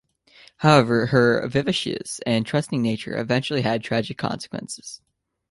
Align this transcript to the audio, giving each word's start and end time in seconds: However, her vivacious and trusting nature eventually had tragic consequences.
However, 0.57 1.05
her 1.05 1.47
vivacious 1.47 2.19
and 2.25 2.43
trusting 2.43 2.81
nature 2.81 3.15
eventually 3.15 3.61
had 3.61 3.83
tragic 3.83 4.17
consequences. 4.17 4.99